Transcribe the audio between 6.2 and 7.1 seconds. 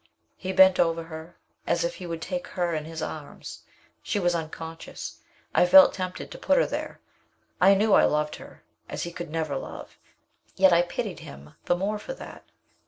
to put her there.